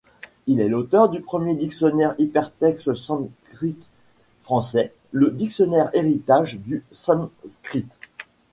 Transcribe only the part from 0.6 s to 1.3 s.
l’auteur du